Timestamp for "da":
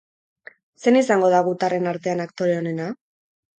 1.35-1.43